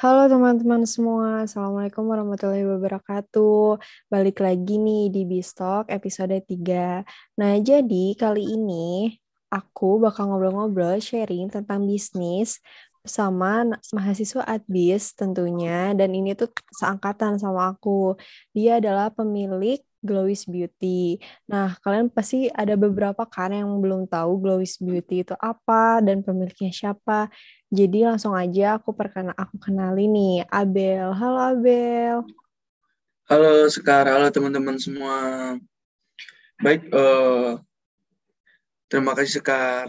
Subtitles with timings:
[0.00, 3.76] Halo teman-teman semua, Assalamualaikum warahmatullahi wabarakatuh.
[4.08, 7.04] Balik lagi nih di Bistok episode 3.
[7.36, 9.12] Nah, jadi kali ini
[9.52, 12.64] aku bakal ngobrol-ngobrol sharing tentang bisnis
[13.04, 15.92] sama mahasiswa Adbis tentunya.
[15.92, 16.48] Dan ini tuh
[16.80, 18.16] seangkatan sama aku.
[18.56, 21.20] Dia adalah pemilik Glowis Beauty.
[21.44, 26.72] Nah, kalian pasti ada beberapa kan yang belum tahu Glowis Beauty itu apa dan pemiliknya
[26.72, 27.28] siapa.
[27.70, 31.14] Jadi langsung aja aku perkenal aku kenali nih Abel.
[31.14, 32.26] Halo Abel.
[33.30, 35.54] Halo Sekar, halo teman-teman semua.
[36.58, 37.62] Baik, uh,
[38.90, 39.86] terima kasih Sekar.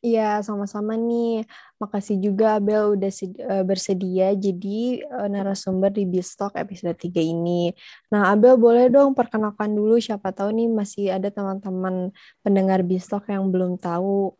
[0.00, 1.44] Iya, sama-sama nih.
[1.76, 3.12] Makasih juga Abel udah
[3.44, 7.76] uh, bersedia jadi uh, narasumber di Bistok episode 3 ini.
[8.08, 12.08] Nah, Abel boleh dong perkenalkan dulu siapa tahu nih masih ada teman-teman
[12.40, 14.32] pendengar Bistok yang belum tahu.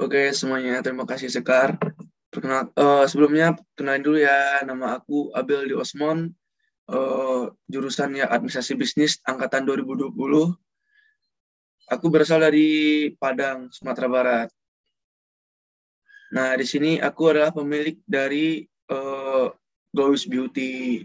[0.00, 1.76] Oke semuanya, terima kasih Sekar.
[2.32, 6.32] Perkenal, uh, sebelumnya kenalin dulu ya, nama aku Abel Di Osmon,
[6.88, 10.16] uh, jurusan ya Administrasi Bisnis angkatan 2020.
[11.92, 14.48] Aku berasal dari Padang, Sumatera Barat.
[16.32, 19.52] Nah, di sini aku adalah pemilik dari uh,
[19.92, 21.04] Glowis Beauty.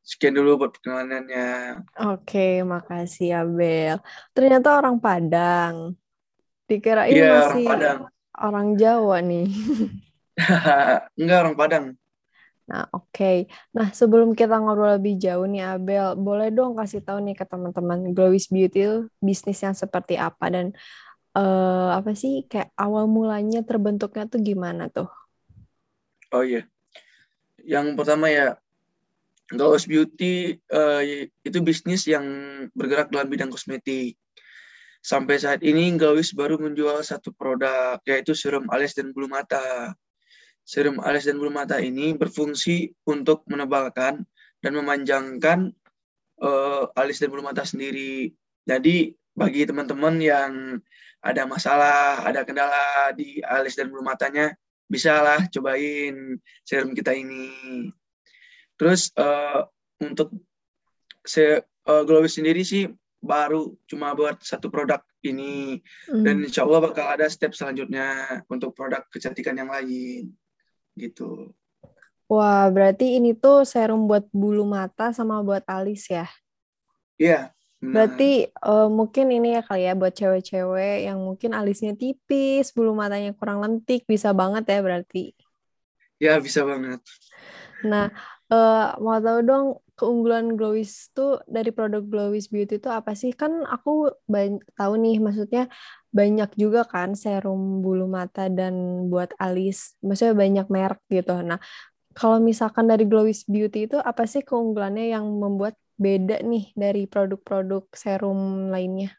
[0.00, 1.84] Sekian dulu buat perkenalannya.
[2.16, 4.00] Oke, makasih Abel.
[4.32, 6.00] Ternyata orang Padang.
[6.64, 7.98] Dikirain yeah, masih orang, Padang.
[8.40, 9.46] orang Jawa nih.
[11.20, 11.84] Enggak, orang Padang.
[12.64, 13.12] Nah, oke.
[13.12, 13.36] Okay.
[13.76, 18.16] Nah, sebelum kita ngobrol lebih jauh nih, Abel, boleh dong kasih tahu nih ke teman-teman
[18.16, 20.72] Glowis Beauty bisnis yang seperti apa dan
[21.36, 25.12] uh, apa sih kayak awal mulanya terbentuknya tuh gimana tuh?
[26.32, 26.64] Oh iya.
[27.60, 28.56] Yang pertama ya,
[29.52, 31.04] Glowis Beauty uh,
[31.44, 32.24] itu bisnis yang
[32.72, 34.16] bergerak dalam bidang kosmetik.
[35.04, 39.92] Sampai saat ini Glowis baru menjual satu produk, yaitu serum alis dan bulu mata.
[40.64, 44.24] Serum alis dan bulu mata ini berfungsi untuk menebalkan
[44.64, 45.76] dan memanjangkan
[46.40, 48.32] uh, alis dan bulu mata sendiri.
[48.64, 50.80] Jadi bagi teman-teman yang
[51.20, 54.56] ada masalah, ada kendala di alis dan bulu matanya,
[54.88, 57.92] bisalah cobain serum kita ini.
[58.80, 59.68] Terus uh,
[60.00, 60.32] untuk
[61.28, 62.88] se uh, Glowis sendiri sih
[63.24, 65.80] baru cuma buat satu produk ini
[66.12, 66.22] hmm.
[66.22, 70.30] dan insya Allah bakal ada step selanjutnya untuk produk kecantikan yang lain
[70.94, 71.50] gitu.
[72.28, 76.28] Wah, berarti ini tuh serum buat bulu mata sama buat alis ya?
[77.20, 77.52] Iya.
[77.84, 83.36] Berarti uh, mungkin ini ya kali ya buat cewek-cewek yang mungkin alisnya tipis, bulu matanya
[83.36, 85.36] kurang lentik, bisa banget ya berarti?
[86.16, 87.04] Ya, bisa banget.
[87.84, 88.08] Nah,
[88.48, 93.30] uh, mau tahu dong keunggulan Glowis tuh dari produk Glowis Beauty itu apa sih?
[93.34, 94.10] Kan aku
[94.74, 95.70] tahu nih, maksudnya
[96.10, 99.94] banyak juga kan serum bulu mata dan buat alis.
[100.02, 101.34] Maksudnya banyak merek gitu.
[101.42, 101.62] Nah,
[102.14, 107.86] kalau misalkan dari Glowis Beauty itu apa sih keunggulannya yang membuat beda nih dari produk-produk
[107.94, 109.14] serum lainnya?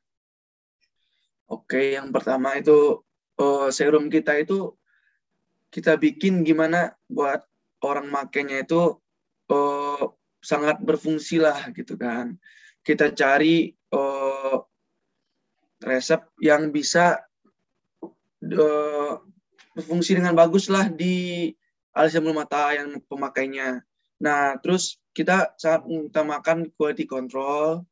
[1.48, 3.06] Oke, yang pertama itu
[3.40, 4.76] uh, serum kita itu
[5.72, 7.44] kita bikin gimana buat
[7.84, 8.98] orang makainya itu
[9.52, 10.04] uh,
[10.46, 12.38] sangat berfungsi lah gitu kan.
[12.86, 14.62] Kita cari uh,
[15.82, 17.18] resep yang bisa
[18.46, 19.14] uh,
[19.74, 21.50] berfungsi dengan bagus lah di
[21.98, 23.82] alis bulu mata yang pemakainya.
[24.22, 27.84] Nah, terus kita sangat mengutamakan quality control.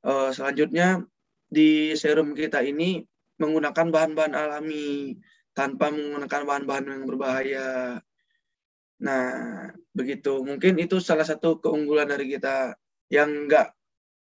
[0.00, 1.04] Uh, selanjutnya
[1.52, 3.04] di serum kita ini
[3.38, 5.18] menggunakan bahan-bahan alami
[5.54, 7.68] tanpa menggunakan bahan-bahan yang berbahaya.
[9.02, 10.42] Nah, begitu.
[10.44, 12.78] Mungkin itu salah satu keunggulan dari kita
[13.10, 13.74] yang nggak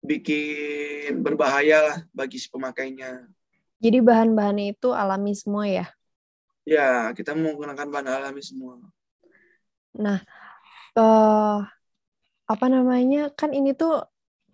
[0.05, 3.25] bikin berbahaya lah bagi si pemakainya.
[3.81, 5.87] Jadi bahan-bahannya itu alami semua ya?
[6.65, 8.81] Ya, kita menggunakan bahan alami semua.
[9.97, 10.25] Nah,
[10.97, 11.61] uh,
[12.49, 13.33] apa namanya?
[13.37, 14.05] Kan ini tuh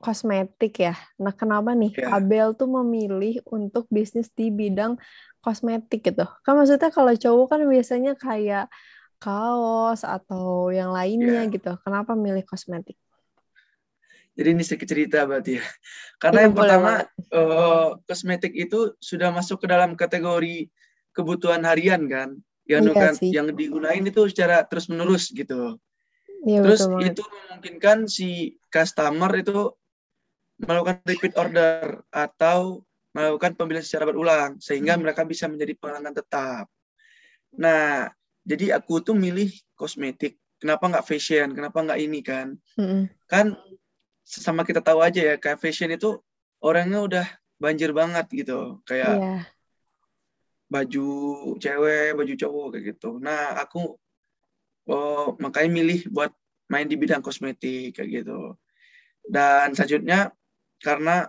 [0.01, 0.97] kosmetik ya.
[1.21, 2.19] Nah, kenapa nih ya.
[2.19, 4.99] Abel tuh memilih untuk bisnis di bidang
[5.39, 6.27] kosmetik gitu?
[6.43, 8.67] Kan maksudnya kalau cowok kan biasanya kayak
[9.21, 11.53] kaos atau yang lainnya yeah.
[11.53, 11.77] gitu.
[11.85, 12.97] Kenapa milih kosmetik?
[14.35, 15.65] Jadi ini sedikit cerita berarti ya.
[16.23, 16.93] Karena ya, yang pertama
[17.37, 20.73] uh, kosmetik itu sudah masuk ke dalam kategori
[21.13, 22.41] kebutuhan harian kan.
[22.65, 23.31] Yang iya kan sih.
[23.35, 25.77] yang digunain itu secara terus menerus gitu.
[26.49, 29.77] Ya, terus betul itu memungkinkan si customer itu
[30.57, 32.81] melakukan repeat order atau
[33.13, 35.03] melakukan pembelian secara berulang sehingga hmm.
[35.05, 36.65] mereka bisa menjadi pelanggan tetap.
[37.59, 38.07] Nah,
[38.47, 43.09] jadi aku tuh milih kosmetik kenapa nggak fashion kenapa nggak ini kan mm-hmm.
[43.27, 43.57] kan
[44.25, 46.21] sama kita tahu aja ya kayak fashion itu
[46.61, 47.27] orangnya udah
[47.61, 49.43] banjir banget gitu kayak yeah.
[50.71, 51.11] baju
[51.59, 53.19] cewek, baju cowok kayak gitu.
[53.19, 53.99] Nah, aku
[54.87, 56.31] oh, makanya milih buat
[56.71, 58.55] main di bidang kosmetik kayak gitu.
[59.27, 60.31] Dan selanjutnya
[60.81, 61.29] karena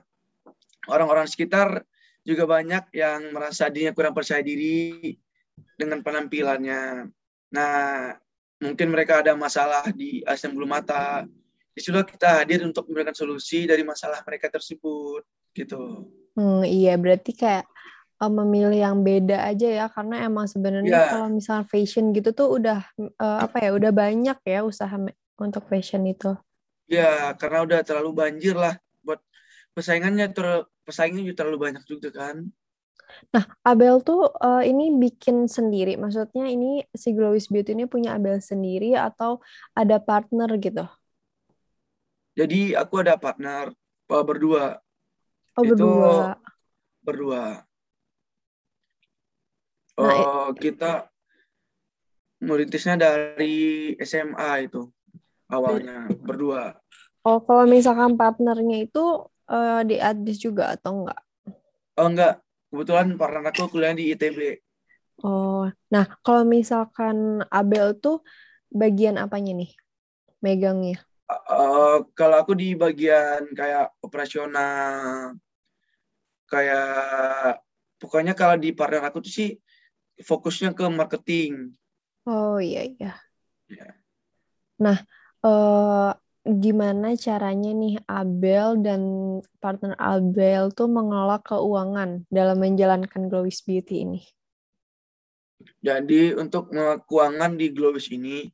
[0.87, 1.83] orang-orang sekitar
[2.21, 5.17] juga banyak yang merasa dirinya kurang percaya diri
[5.75, 7.11] dengan penampilannya.
[7.51, 8.15] Nah,
[8.61, 11.25] mungkin mereka ada masalah di asam bulu mata.
[11.71, 15.23] Di situlah kita hadir untuk memberikan solusi dari masalah mereka tersebut,
[15.55, 16.07] gitu.
[16.35, 17.63] Hmm, iya, berarti kayak
[18.19, 21.07] uh, memilih yang beda aja ya, karena emang sebenarnya Ya.
[21.15, 22.83] kalau misalnya fashion gitu tuh udah
[23.19, 24.91] uh, apa ya, udah banyak ya usaha
[25.39, 26.35] untuk fashion itu.
[26.91, 29.23] Ya, karena udah terlalu banjir lah buat
[29.71, 32.51] persaingannya ter persaingannya juga terlalu banyak juga kan.
[33.31, 38.39] Nah, Abel tuh uh, ini bikin sendiri, maksudnya ini si Glowis Beauty ini punya Abel
[38.43, 39.39] sendiri atau
[39.77, 40.83] ada partner gitu?
[42.35, 43.71] Jadi aku ada partner
[44.11, 44.79] uh, berdua,
[45.55, 46.39] Oh, Itu- berdua.
[47.03, 47.43] berdua.
[49.99, 51.11] Nah, Oh, kita
[52.41, 54.89] merintisnya dari SMA itu
[55.51, 56.73] awalnya berdua.
[57.21, 61.21] Oh, kalau misalkan partnernya itu uh, di Adis juga atau enggak?
[61.99, 64.39] Oh enggak, kebetulan partner aku kuliah di ITB.
[65.25, 65.57] Oh,
[65.93, 67.17] nah kalau misalkan
[67.57, 68.15] Abel tuh
[68.79, 69.69] bagian apanya nih?
[70.45, 70.95] Megangnya.
[71.55, 75.35] Eh, kalau aku di bagian kayak operasional,
[76.51, 77.61] kayak
[78.01, 79.49] pokoknya kalau di partner aku tuh sih
[80.29, 81.53] fokusnya ke marketing.
[82.25, 83.31] Oh iya iya.
[83.69, 84.01] Ya.
[84.83, 84.97] Nah,
[85.45, 86.09] eh,
[86.41, 89.01] gimana caranya nih Abel dan
[89.61, 94.21] partner Abel tuh mengelola keuangan dalam menjalankan Glowis Beauty ini?
[95.85, 96.73] Jadi untuk
[97.05, 98.49] keuangan di Glowis ini,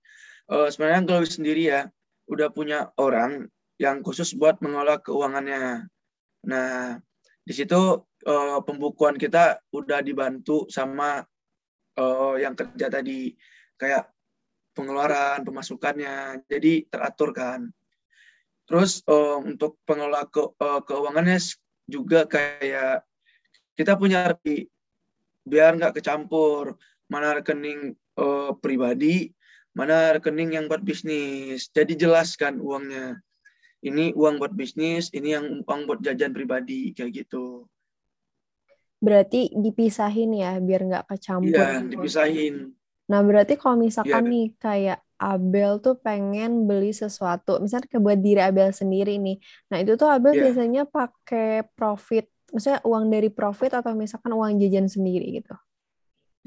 [0.51, 1.87] eh, sebenarnya Glowis sendiri ya
[2.27, 3.47] udah punya orang
[3.79, 5.87] yang khusus buat mengelola keuangannya.
[6.43, 6.99] Nah,
[7.47, 11.23] di situ eh, pembukuan kita udah dibantu sama
[11.95, 13.31] eh, yang kerja tadi
[13.79, 14.11] kayak
[14.75, 17.73] pengeluaran, pemasukannya, jadi teratur kan.
[18.67, 21.39] Terus eh, untuk pengelola ke, eh, keuangannya
[21.87, 23.07] juga kayak
[23.79, 24.67] kita punya rekening
[25.47, 26.75] biar nggak kecampur
[27.07, 29.31] mana rekening eh, pribadi,
[29.71, 31.71] mana rekening yang buat bisnis.
[31.71, 33.23] Jadi jelaskan uangnya.
[33.77, 37.69] Ini uang buat bisnis, ini yang uang buat jajan pribadi kayak gitu.
[38.97, 41.53] Berarti dipisahin ya biar nggak kecampur.
[41.53, 42.73] Iya, dipisahin.
[43.07, 44.33] Nah, berarti kalau misalkan Iya.
[44.33, 49.37] nih kayak Abel tuh pengen beli sesuatu, misalnya kayak buat diri Abel sendiri nih.
[49.73, 50.49] Nah, itu tuh Abel Iya.
[50.49, 55.57] biasanya pakai profit, maksudnya uang dari profit atau misalkan uang jajan sendiri gitu.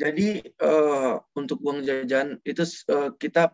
[0.01, 3.53] Jadi eh, untuk uang jajan itu eh, kita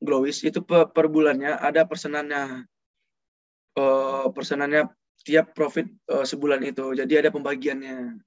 [0.00, 2.64] Glowis itu per, per bulannya ada persenannya.
[3.76, 4.88] Eh, persenannya
[5.24, 6.96] tiap profit eh, sebulan itu.
[6.96, 8.20] Jadi ada pembagiannya.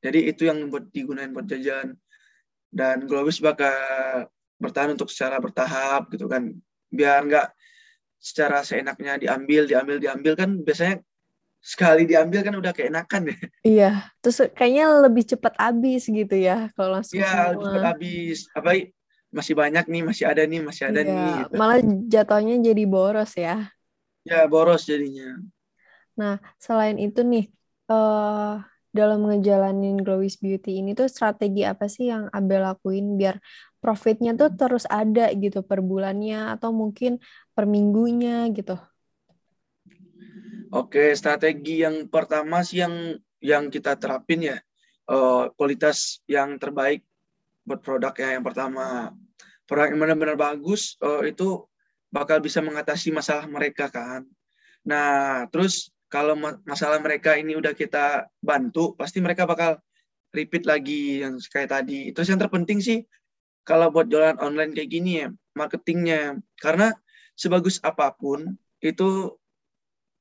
[0.00, 1.96] Jadi itu yang buat digunain buat jajan.
[2.70, 4.30] Dan Glowis bakal
[4.62, 6.42] bertahan untuk secara bertahap gitu kan.
[6.92, 7.46] Biar nggak
[8.20, 10.96] secara seenaknya diambil, diambil, diambil kan biasanya
[11.62, 13.36] sekali diambil kan udah keenakan ya.
[13.66, 13.84] Iya,
[14.20, 17.64] terus kayaknya lebih cepat habis gitu ya kalau langsung Iya, semua.
[17.64, 18.36] cepat habis.
[18.58, 18.70] Apa
[19.36, 21.24] masih banyak nih, masih ada nih, masih ada Iya, nih.
[21.40, 21.56] gitu.
[21.58, 21.78] malah
[22.12, 23.50] jatuhnya jadi boros ya.
[24.24, 25.36] Ya, boros jadinya.
[26.18, 26.32] Nah,
[26.66, 27.42] selain itu nih,
[27.90, 28.50] eh
[28.96, 33.36] dalam ngejalanin Glowis Beauty ini tuh strategi apa sih yang Abel lakuin biar
[33.80, 37.16] profitnya tuh terus ada gitu per bulannya atau mungkin
[37.56, 38.76] per minggunya gitu.
[40.70, 44.56] Oke, strategi yang pertama sih yang yang kita terapin ya
[45.10, 47.02] eh, kualitas yang terbaik
[47.66, 49.10] buat produknya yang pertama.
[49.66, 51.66] Produk yang benar-benar bagus eh, itu
[52.12, 54.26] bakal bisa mengatasi masalah mereka kan.
[54.86, 59.78] Nah, terus kalau ma- masalah mereka ini udah kita bantu, pasti mereka bakal
[60.34, 62.10] repeat lagi yang kayak tadi.
[62.10, 62.98] Terus yang terpenting sih
[63.70, 66.42] kalau buat jualan online kayak gini ya, marketingnya.
[66.58, 66.90] Karena
[67.38, 69.38] sebagus apa pun itu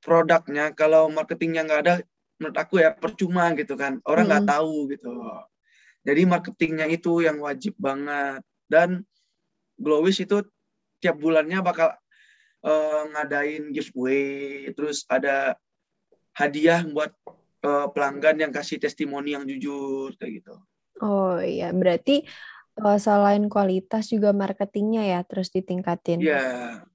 [0.05, 1.95] produknya kalau marketingnya nggak ada
[2.39, 4.55] menurut aku ya percuma gitu kan orang nggak Mm-mm.
[4.55, 5.11] tahu gitu
[6.07, 8.39] jadi marketingnya itu yang wajib banget
[8.71, 9.03] dan
[9.75, 10.43] Glowis itu
[11.03, 11.91] tiap bulannya bakal
[12.63, 15.59] eh, ngadain giveaway terus ada
[16.31, 17.11] hadiah buat
[17.67, 20.55] eh, pelanggan yang kasih testimoni yang jujur kayak gitu
[20.99, 22.27] Oh iya, berarti
[22.85, 26.19] eh, selain kualitas juga marketingnya ya terus ditingkatin.
[26.23, 26.37] Iya.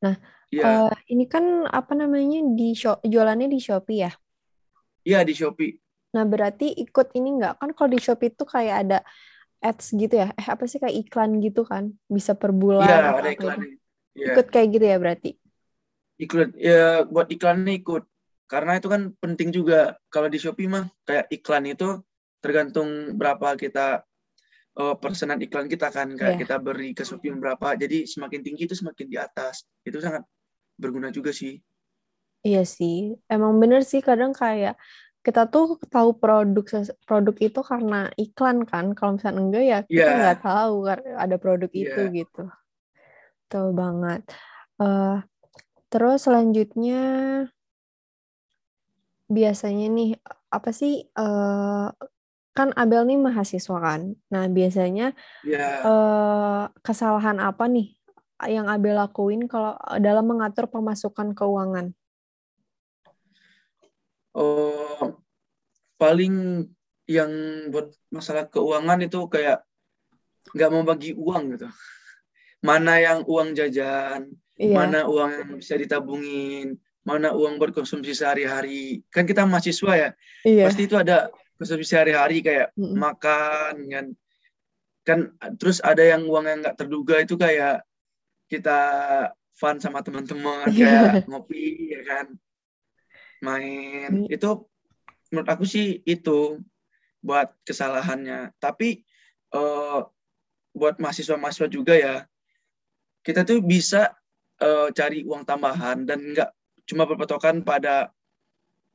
[0.04, 0.16] Nah,
[0.54, 1.44] Iya, Eh, ini kan
[1.78, 4.10] apa namanya di shop, jualannya di Shopee ya.
[5.04, 5.72] iya di Shopee.
[6.14, 7.52] Nah, berarti ikut ini nggak?
[7.60, 8.96] Kan kalau di Shopee itu kayak ada
[9.66, 10.26] ads gitu ya.
[10.40, 11.84] Eh, apa sih kayak iklan gitu kan?
[12.16, 13.46] Bisa per bulan Iya, atau ada apa itu.
[13.46, 13.68] iklannya.
[14.18, 15.30] Iya, Ikut kayak gitu ya berarti.
[16.24, 18.02] iklan ya buat iklannya ikut.
[18.52, 19.96] Karena itu kan penting juga.
[20.12, 21.88] Kalau di Shopee mah kayak iklan itu
[22.42, 22.88] tergantung
[23.18, 24.04] berapa kita
[24.78, 26.40] uh, persenan iklan kita kan kayak Iya.
[26.46, 30.22] kita beri ke Shopee berapa jadi semakin tinggi itu semakin di atas itu sangat
[30.74, 31.58] berguna juga sih
[32.44, 34.76] Iya sih, emang bener sih kadang kayak
[35.24, 36.60] kita tuh tahu produk
[37.08, 38.92] produk itu karena iklan kan.
[38.92, 40.20] Kalau misalnya enggak ya kita Iya.
[40.20, 42.12] nggak tahu ada produk itu Iya.
[42.12, 42.44] gitu.
[43.48, 44.28] Betul banget.
[44.76, 45.16] Eh,
[45.88, 47.00] terus selanjutnya
[49.24, 50.10] biasanya nih
[50.52, 51.88] apa sih eh,
[52.54, 54.14] kan Abel nih mahasiswa kan.
[54.30, 57.98] Nah, biasanya ya eh, kesalahan apa nih
[58.46, 61.92] yang Abel lakuin kalau dalam mengatur pemasukan keuangan?
[64.34, 65.22] oh
[65.94, 66.66] paling
[67.06, 67.30] yang
[67.70, 69.62] buat masalah keuangan itu kayak
[70.52, 71.68] nggak mau bagi uang gitu
[72.60, 74.70] mana yang uang jajan Iya.
[74.74, 80.10] mana uang yang bisa ditabungin mana uang buat konsumsi sehari-hari kan kita mahasiswa ya
[80.46, 80.66] Iya.
[80.70, 82.96] pasti itu ada konsumsi sehari-hari kayak Mm-mm.
[82.98, 84.06] makan kan
[85.04, 85.18] kan
[85.60, 87.84] terus ada yang uang yang nggak terduga itu kayak
[88.48, 88.80] kita
[89.54, 92.26] fun sama teman-teman kayak ngopi ya kan
[93.44, 94.40] main Iya.
[94.40, 94.48] itu
[95.30, 96.60] menurut aku sih itu
[97.20, 99.04] buat kesalahannya tapi
[99.52, 100.00] eh,
[100.74, 102.16] buat mahasiswa-mahasiswa juga ya
[103.24, 104.12] kita tuh bisa
[104.60, 106.50] eh, cari uang tambahan dan nggak
[106.84, 108.12] cuma berpatokan pada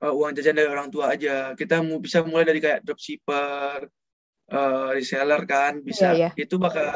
[0.04, 1.54] eh, uang jajan dari orang tua aja.
[1.60, 3.80] Kita mau bisa mulai dari kayak dropshipper,
[4.52, 6.30] eh, reseller kan, bisa Iya, iya.
[6.40, 6.88] itu bakal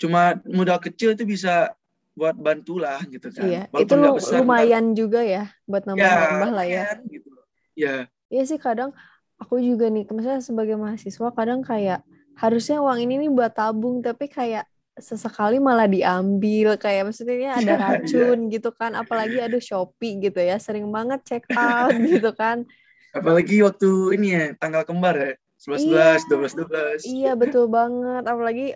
[0.00, 1.72] cuma modal kecil itu bisa
[2.14, 3.46] buat bantulah gitu kan.
[3.46, 6.82] Iya, Walaupun itu besar, lumayan juga ya buat ntar- nambah-nambah lah ya.
[6.82, 7.30] lumayan gitu.
[7.74, 7.94] Ya,
[8.30, 8.90] Iya sih kadang
[9.38, 12.00] aku juga nih, misalnya sebagai mahasiswa kadang kayak
[12.38, 17.82] harusnya uang ini nih buat tabung tapi kayak sesekali malah diambil kayak maksudnya ada Iya,
[17.82, 22.62] racun gitu kan apalagi aduh Shopee gitu ya sering banget check out gitu kan
[23.10, 25.32] apalagi waktu ini ya tanggal kembar ya.
[25.58, 27.10] 11 11 12 12.
[27.10, 28.66] iya betul banget apalagi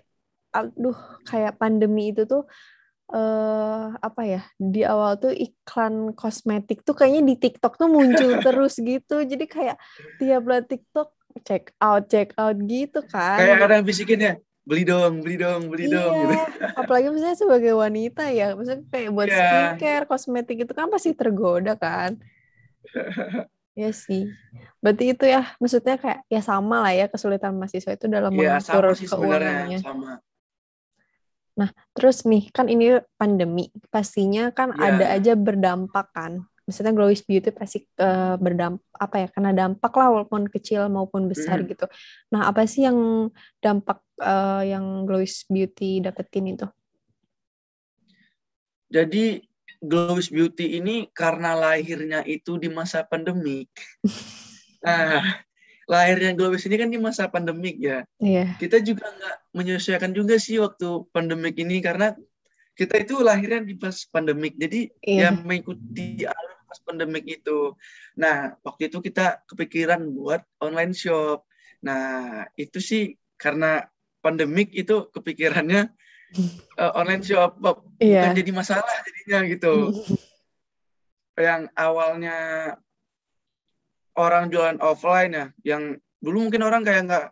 [0.51, 0.97] aduh
[1.29, 2.49] kayak pandemi itu tuh
[3.09, 8.77] eh apa ya di awal tuh iklan kosmetik tuh kayaknya di TikTok tuh muncul terus
[8.81, 9.77] gitu jadi kayak
[10.19, 11.09] tiap lihat TikTok
[11.47, 14.35] check out check out gitu kan Kayak ada yang bisikin ya,
[14.69, 16.35] beli dong, beli dong, beli dong gitu.
[16.37, 16.45] Iya,
[16.77, 19.41] apalagi misalnya sebagai wanita ya, maksudnya kayak buat Iya.
[19.41, 22.21] skincare, kosmetik itu kan pasti tergoda kan.
[23.79, 24.27] Iya sih.
[24.83, 28.85] Berarti itu ya, maksudnya kayak ya sama lah ya kesulitan mahasiswa itu dalam Iya, mengatur
[28.91, 29.79] sama sih sebenarnya, keuangannya.
[29.79, 30.13] sama.
[31.95, 34.83] Terus nih, kan ini pandemi, pastinya kan Iya.
[34.83, 36.43] ada aja berdampak kan.
[36.69, 39.29] Maksudnya Glowis Beauty pasti eh, berdampak apa ya?
[39.33, 41.73] Kena dampak lah walaupun kecil maupun besar Mm.
[41.73, 41.89] gitu.
[42.29, 43.33] Nah, apa sih yang
[43.65, 46.69] dampak eh, yang Glowis Beauty dapetin itu?
[48.93, 49.41] Jadi
[49.81, 53.73] Glowis Beauty ini karena lahirnya itu di masa pandemik.
[54.79, 55.43] Nah,
[55.91, 58.07] lahirnya Glowis ini kan di masa pandemik ya.
[58.23, 58.55] Iya.
[58.63, 62.15] Kita juga nggak menyesuaikan juga sih waktu pandemik ini karena
[62.79, 64.55] kita itu lahirnya di pas pandemik.
[64.55, 65.35] Jadi Iya.
[65.35, 67.73] ya mengikuti alur pas pandemik itu.
[68.21, 71.49] Nah, waktu itu kita kepikiran buat online shop.
[71.81, 73.89] Nah, itu sih karena
[74.21, 75.89] pandemik itu kepikirannya
[76.83, 78.37] eh, online shop bukan Iya.
[78.37, 79.75] jadi masalah jadinya gitu.
[81.39, 82.39] Yang awalnya
[84.19, 87.27] orang jualan offline ya, yang dulu mungkin orang kayak nggak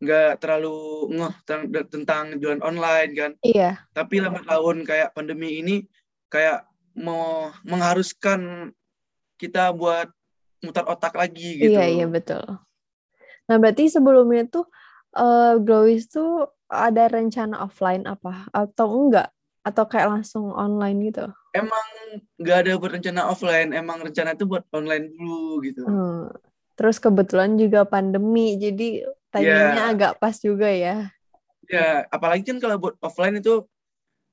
[0.00, 3.32] nggak terlalu ngeh tentang, tentang jualan online kan.
[3.42, 3.82] Iya.
[3.90, 5.82] Tapi lambat laun kayak pandemi ini
[6.30, 8.72] kayak mau mengharuskan
[9.40, 10.10] kita buat
[10.60, 11.76] mutar otak lagi gitu.
[11.76, 12.44] Iya, iya betul.
[13.48, 14.66] Nah, berarti sebelumnya tuh
[15.10, 19.32] eh Glowis tuh ada rencana offline apa atau enggak?
[19.60, 21.26] Atau kayak langsung online gitu?
[21.52, 21.86] Emang
[22.38, 25.82] nggak ada berencana offline, emang rencana itu buat online dulu gitu.
[25.84, 26.30] Hmm.
[26.78, 29.92] Terus kebetulan juga pandemi, jadi timingnya Iya.
[29.92, 31.12] agak pas juga ya.
[31.68, 33.66] Ya, apalagi kan kalau buat offline itu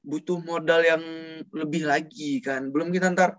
[0.07, 1.03] butuh modal yang
[1.51, 2.71] lebih lagi kan.
[2.71, 3.35] Belum kita ntar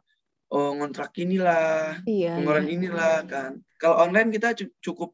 [0.52, 2.74] oh, ngontrak inilah, Iya, pengeluaran iya.
[2.76, 3.52] inilah kan.
[3.80, 5.10] Kalau online kita cu- cukup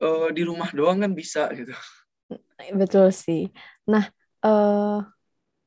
[0.00, 1.72] eh, di rumah doang kan bisa gitu.
[2.80, 3.52] Betul sih.
[3.92, 4.04] Nah,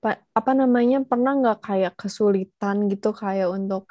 [0.01, 3.81] pa- apa namanya pernah nggak kayak kesulitan gitu kayak untuk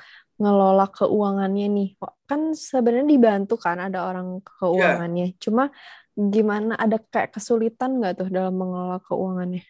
[0.40, 1.88] ngelola keuangannya nih?
[2.28, 2.40] Kan
[2.70, 4.28] sebenarnya dibantu kan ada orang
[4.58, 5.24] keuangannya.
[5.44, 5.62] Cuma
[6.34, 9.62] gimana ada kayak kesulitan nggak tuh dalam mengelola keuangannya?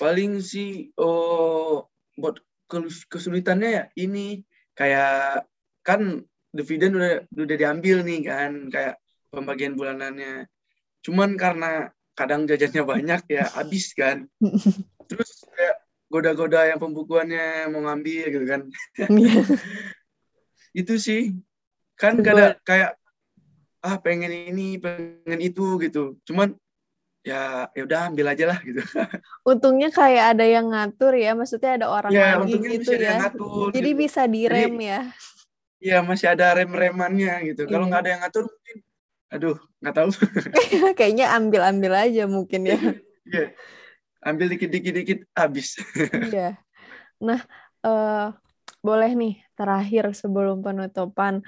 [0.00, 1.84] Paling sih oh,
[2.16, 2.40] buat
[3.12, 4.40] kesulitannya ya ini
[4.72, 5.44] kayak
[5.84, 8.96] kan dividen udah udah diambil nih kan kayak
[9.28, 10.48] pembagian bulanannya.
[11.04, 14.24] Cuman karena kadang jajannya banyak ya habis kan.
[15.10, 15.76] Terus kayak
[16.08, 18.60] goda-goda yang pembukuannya mau ngambil gitu kan.
[18.96, 19.44] Iya.
[20.80, 21.36] Itu sih
[22.00, 22.90] kan Sebuah- kada kayak
[23.80, 26.52] ah pengen ini pengen itu gitu cuman
[27.20, 28.80] ya ya udah ambil aja lah gitu
[29.50, 33.12] Untungnya kayak ada yang ngatur ya, maksudnya ada orang ya lagi untungnya gitu ya.
[33.20, 34.00] ngatur Jadi gitu.
[34.00, 35.00] bisa direm ya.
[35.80, 37.88] ya masih ada rem remannya gitu kalau Iya.
[37.88, 38.76] nggak ada yang ngatur mungkin
[39.30, 40.08] aduh nggak tahu
[40.98, 42.78] Kayaknya ambil-ambil aja mungkin ya.
[43.24, 43.46] Iya.
[44.20, 45.80] ambil dikit dikit dikit habis
[46.32, 46.56] Iya.
[47.20, 47.40] Nah,
[47.80, 48.26] eh
[48.80, 51.44] boleh nih terakhir sebelum penutupan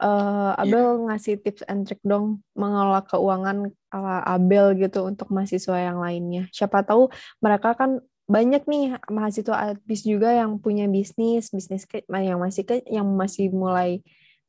[0.00, 5.98] eh Abel ngasih tips and trick dong mengelola keuangan ala Abel gitu untuk mahasiswa yang
[6.00, 6.48] lainnya.
[6.56, 7.12] Siapa tahu
[7.44, 12.80] mereka kan banyak nih mahasiswa abis juga yang punya bisnis, bisnis ke- yang masih ke,
[12.86, 14.00] yang masih mulai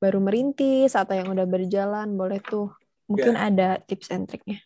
[0.01, 2.71] baru merintis atau yang udah berjalan, boleh tuh.
[3.09, 4.61] Mungkin ada tips and triknya.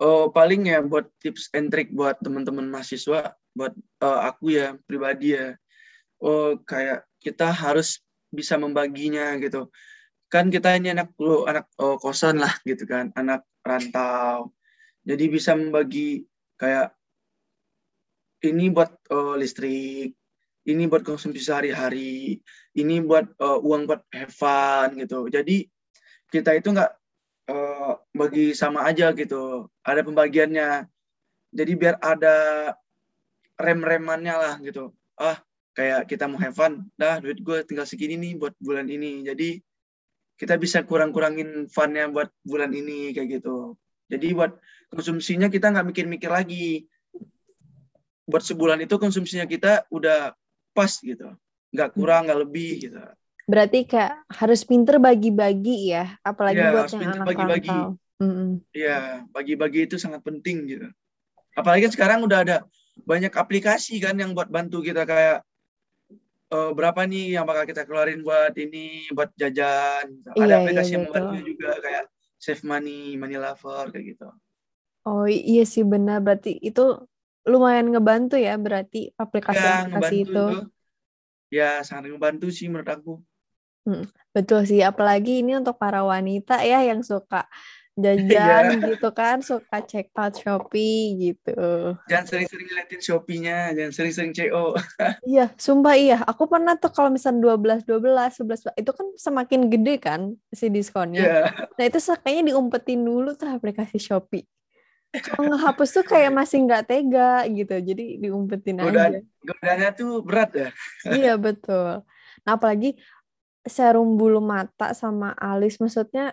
[0.00, 5.36] oh paling ya buat tips and trick buat teman-teman mahasiswa buat eh, aku ya pribadi
[5.36, 5.56] ya
[6.20, 9.68] oh kayak kita harus bisa membaginya gitu.
[10.30, 14.54] Kan kita ini anak lu anak oh, kosan lah gitu kan anak rantau.
[15.02, 16.24] Jadi bisa membagi
[16.56, 16.94] kayak
[18.46, 20.14] ini buat oh, listrik
[20.68, 22.38] ini buat konsumsi sehari-hari
[22.76, 25.26] ini buat eh, uang buat have fun gitu.
[25.32, 25.66] Jadi
[26.30, 26.92] kita itu nggak
[27.50, 30.86] eh, bagi sama aja gitu ada pembagiannya.
[31.50, 32.36] Jadi biar ada
[33.58, 34.94] rem-remannya lah gitu.
[35.18, 35.42] Ah
[35.74, 39.22] kayak kita mau have fun dah duit gue tinggal segini nih buat bulan ini.
[39.22, 39.62] Jadi
[40.40, 43.76] kita bisa kurang-kurangin funnya buat bulan ini kayak gitu.
[44.10, 44.56] Jadi buat
[44.90, 46.88] konsumsinya kita nggak mikir-mikir lagi.
[48.26, 50.34] Buat sebulan itu konsumsinya kita udah
[50.74, 51.36] pas gitu.
[51.70, 52.98] Nggak kurang nggak lebih gitu.
[53.50, 57.78] Berarti kayak harus pinter bagi-bagi ya, apalagi Iya, buat harus yang pinter anak bagi-bagi.
[58.70, 58.98] Iya,
[59.34, 60.86] bagi-bagi itu sangat penting gitu.
[61.58, 62.56] Apalagi kan sekarang udah ada
[63.02, 65.42] banyak aplikasi kan yang buat bantu kita kayak
[66.54, 70.06] eh, berapa nih yang bakal kita keluarin buat ini, buat jajan.
[70.38, 71.10] Iya, ada iya, aplikasi yang betul.
[71.10, 72.04] membantu juga kayak
[72.44, 74.26] Save Money, Money Lover kayak gitu.
[75.08, 76.80] Oh iya sih benar, berarti itu
[77.50, 78.96] lumayan ngebantu ya, berarti
[79.54, 80.38] Ya, aplikasi-aplikasi ngebantu itu.
[80.40, 80.52] itu.
[81.56, 83.12] Ya, sangat ngebantu sih menurut aku.
[84.36, 87.79] Betul sih, apalagi ini untuk para wanita ya yang suka Iya.
[88.00, 91.94] Jajan gitu kan, suka check out Shopee gitu.
[92.08, 94.74] Jangan sering-sering ngeliatin Shopee-nya, jangan sering-sering CO.
[95.30, 96.18] Iya, sumpah iya.
[96.26, 101.20] Aku pernah tuh kalau misalnya 12, 12, 11, itu kan semakin gede kan si diskonnya.
[101.20, 101.40] Ya,
[101.76, 104.48] Nah itu kayaknya diumpetin dulu tuh aplikasi Shopee.
[105.10, 108.86] Kalau ngehapus tuh kayak masih nggak tega gitu, jadi diumpetin aja.
[108.86, 110.68] godaan, godaannya tuh berat ya.
[111.02, 112.06] Iya betul.
[112.46, 112.94] Nah apalagi
[113.66, 116.30] serum bulu mata sama alis, maksudnya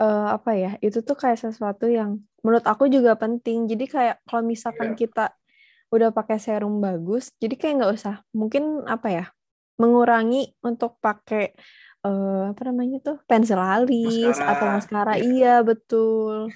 [0.00, 0.70] eh, apa ya?
[0.84, 3.66] Itu tuh kayak sesuatu yang menurut aku juga penting.
[3.70, 4.98] Jadi kayak kalau misalkan Iya.
[5.06, 5.24] kita
[5.94, 8.14] udah pakai serum bagus, jadi kayak nggak usah.
[8.34, 9.24] Mungkin apa ya?
[9.80, 11.54] Mengurangi untuk pakai
[12.04, 14.50] eh, apa namanya tuh pensil alis Maskara.
[14.52, 15.12] atau maskara.
[15.16, 15.24] Iya.
[15.24, 16.52] Iya betul.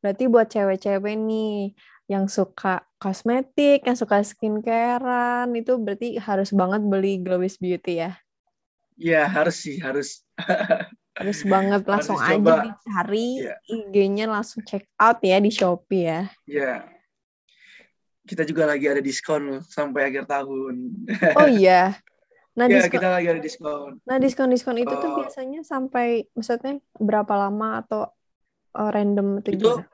[0.00, 1.74] Berarti buat cewek-cewek nih
[2.06, 8.14] yang suka kosmetik, yang suka skincarean, itu berarti harus banget beli Glowis Beauty ya.
[8.96, 10.22] Ya, harus sih, harus.
[11.16, 12.54] Harus banget langsung aja coba.
[12.76, 13.54] dicari Iya.
[13.64, 16.20] IG-nya langsung check out ya di Shopee ya.
[16.44, 16.72] Ya.
[18.22, 20.74] Kita juga lagi ada diskon sampai akhir tahun.
[21.40, 21.96] Oh iya.
[22.52, 23.90] Nah, ya, diskon kita lagi ada diskon.
[24.04, 25.16] nah diskon-diskon itu tuh Oh.
[25.20, 28.08] biasanya sampai maksudnya berapa lama atau
[28.72, 29.84] eh, random Itu gimana?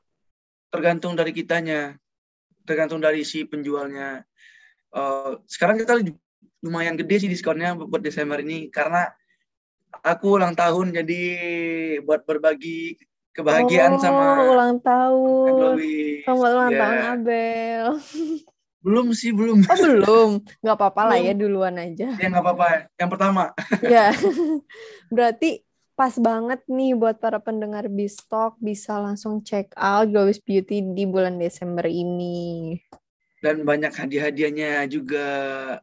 [0.71, 1.95] tergantung dari kitanya.
[2.63, 4.23] Tergantung dari si penjualnya.
[4.91, 6.03] Eh, sekarang kita
[6.63, 9.07] lumayan gede sih diskonnya buat Desember ini karena
[10.01, 11.21] aku ulang tahun jadi
[12.01, 12.97] buat berbagi
[13.37, 15.77] kebahagiaan oh, sama ulang tahun.
[16.25, 16.81] Selamat ulang Ya.
[16.81, 17.85] tahun Abel.
[18.83, 19.63] Belum sih, belum.
[19.63, 22.19] Oh belum, nggak apa-apa lah ya duluan aja.
[22.19, 22.91] Ya nggak apa-apa.
[22.99, 23.45] Yang pertama.
[23.79, 24.11] Ya,
[25.15, 25.63] berarti
[25.95, 31.39] pas banget nih buat para pendengar Bistok bisa langsung check out Glowis Beauty di bulan
[31.39, 32.75] Desember ini.
[33.43, 35.27] Dan banyak hadiah-hadiahnya juga.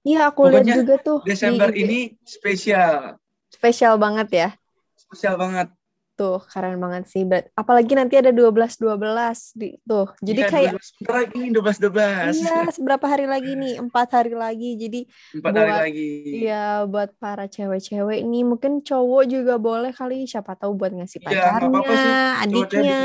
[0.03, 3.18] Iya, aku lihat juga tuh Desember ini spesial.
[3.59, 4.49] Spesial banget ya.
[4.95, 5.67] Spesial banget.
[6.15, 7.23] Tuh, keren banget sih.
[7.55, 10.11] Apalagi nanti ada 12-12 di tuh.
[10.19, 12.33] Jadi Iya, kayak 12 bentar lagi nih 12 12.
[12.35, 13.75] iya, seberapa hari lagi nih?
[13.79, 14.75] Empat hari lagi.
[14.75, 14.99] Jadi
[15.35, 16.09] Empat hari buat- lagi.
[16.43, 21.27] Iya, buat para cewek-cewek ini mungkin cowok juga boleh kali siapa tahu buat ngasih Iya,
[21.27, 21.71] pacarnya, sih.
[21.71, 22.99] Cowok-cewek adiknya.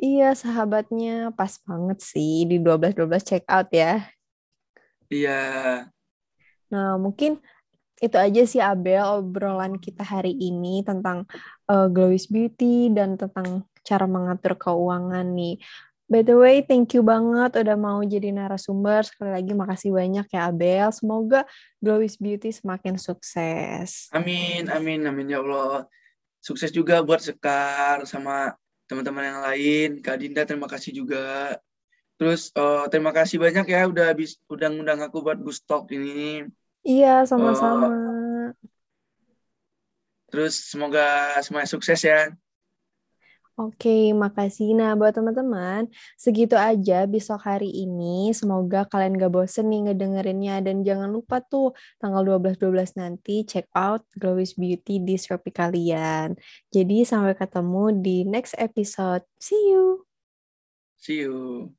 [0.00, 4.06] Iya, sahabatnya pas banget sih di 12-12 check out ya.
[5.10, 5.40] Iya.
[6.70, 7.42] Nah, mungkin
[8.00, 11.28] itu aja sih Abel obrolan kita hari ini tentang
[11.68, 15.60] uh, Glowis Beauty dan tentang cara mengatur keuangan nih.
[16.10, 19.06] By the way, thank you banget udah mau jadi narasumber.
[19.06, 20.90] Sekali lagi makasih banyak ya Abel.
[20.90, 21.46] Semoga
[21.78, 24.10] Glowis Beauty semakin sukses.
[24.10, 25.86] Amin, amin, amin ya Allah.
[26.40, 28.56] sukses juga buat Sekar sama
[28.88, 29.88] teman-teman yang lain.
[30.00, 31.54] Kak Dinda terima kasih juga.
[32.18, 36.48] Terus uh, terima kasih banyak ya udah habis udah ngundang aku buat Bustok ini.
[36.80, 37.88] Iya, sama-sama.
[40.30, 42.30] Terus semoga semuanya sukses ya.
[43.60, 44.72] Oke, makasih.
[44.72, 45.84] Nah, buat teman-teman,
[46.16, 48.32] segitu aja besok hari ini.
[48.32, 50.64] Semoga kalian gak bosen nih ngedengerinnya.
[50.64, 56.40] Dan jangan lupa tuh, tanggal 12-12 nanti check out Glowis Beauty di Shopee kalian.
[56.72, 59.28] Jadi, sampai ketemu di next episode.
[59.36, 60.08] See you!
[60.96, 61.76] See you!